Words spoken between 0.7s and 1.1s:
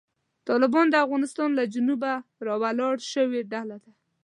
د